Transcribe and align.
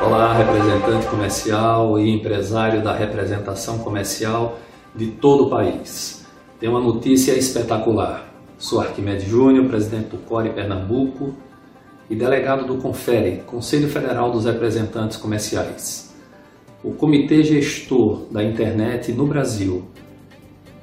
Olá, 0.00 0.34
representante 0.34 1.06
comercial 1.06 1.98
e 1.98 2.10
empresário 2.10 2.82
da 2.82 2.94
representação 2.94 3.78
comercial 3.78 4.58
de 4.94 5.08
todo 5.08 5.46
o 5.46 5.50
país. 5.50 6.24
Tem 6.60 6.68
uma 6.68 6.80
notícia 6.80 7.32
espetacular. 7.32 8.32
Sou 8.58 8.80
Arquimedes 8.80 9.24
Júnior, 9.24 9.66
presidente 9.66 10.10
do 10.10 10.18
CORE 10.18 10.50
Pernambuco 10.50 11.34
e 12.08 12.14
delegado 12.14 12.64
do 12.64 12.80
CONFERE, 12.80 13.42
Conselho 13.46 13.88
Federal 13.88 14.30
dos 14.30 14.44
Representantes 14.44 15.16
Comerciais. 15.16 16.14
O 16.84 16.92
Comitê 16.92 17.42
Gestor 17.42 18.26
da 18.30 18.44
Internet 18.44 19.10
no 19.10 19.26
Brasil 19.26 19.84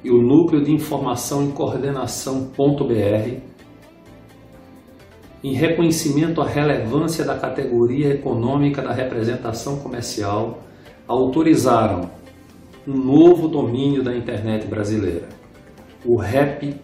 e 0.04 0.10
o 0.10 0.20
Núcleo 0.20 0.62
de 0.62 0.72
Informação 0.72 1.48
e 1.48 1.52
Coordenação.br 1.52 3.51
em 5.42 5.54
reconhecimento 5.54 6.40
à 6.40 6.46
relevância 6.46 7.24
da 7.24 7.36
categoria 7.36 8.14
econômica 8.14 8.80
da 8.80 8.92
representação 8.92 9.78
comercial, 9.78 10.62
autorizaram 11.06 12.10
um 12.86 12.96
novo 12.96 13.48
domínio 13.48 14.02
da 14.02 14.14
internet 14.14 14.66
brasileira, 14.66 15.28
o 16.04 16.16
rep.br. 16.16 16.76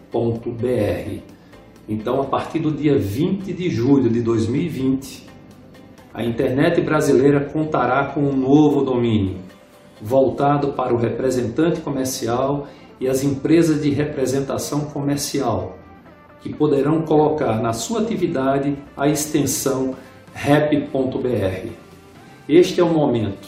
Então, 1.87 2.21
a 2.21 2.25
partir 2.25 2.59
do 2.59 2.71
dia 2.71 2.97
20 2.97 3.53
de 3.53 3.69
julho 3.69 4.09
de 4.09 4.21
2020, 4.21 5.27
a 6.13 6.23
internet 6.23 6.81
brasileira 6.81 7.39
contará 7.39 8.05
com 8.05 8.21
um 8.21 8.35
novo 8.35 8.83
domínio, 8.83 9.37
voltado 10.01 10.73
para 10.73 10.93
o 10.93 10.97
representante 10.97 11.79
comercial 11.81 12.67
e 12.99 13.07
as 13.07 13.23
empresas 13.23 13.81
de 13.81 13.89
representação 13.89 14.81
comercial, 14.81 15.77
que 16.41 16.53
poderão 16.53 17.01
colocar 17.01 17.61
na 17.61 17.73
sua 17.73 18.01
atividade 18.01 18.75
a 18.95 19.07
extensão 19.07 19.95
rep.br. 20.33 21.69
Este 22.47 22.79
é 22.79 22.83
o 22.83 22.89
momento 22.89 23.47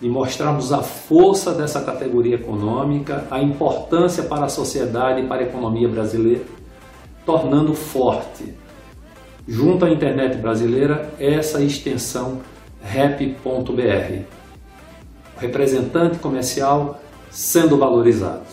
de 0.00 0.08
mostrarmos 0.08 0.72
a 0.72 0.82
força 0.82 1.52
dessa 1.52 1.80
categoria 1.80 2.36
econômica, 2.36 3.26
a 3.30 3.42
importância 3.42 4.22
para 4.22 4.46
a 4.46 4.48
sociedade 4.48 5.22
e 5.22 5.26
para 5.26 5.42
a 5.42 5.44
economia 5.44 5.88
brasileira, 5.88 6.44
tornando 7.26 7.74
forte, 7.74 8.54
junto 9.46 9.84
à 9.84 9.90
internet 9.90 10.36
brasileira, 10.36 11.12
essa 11.18 11.60
extensão 11.60 12.40
rep.br. 12.80 14.22
O 15.36 15.40
representante 15.40 16.18
comercial 16.18 17.00
sendo 17.30 17.76
valorizado. 17.76 18.46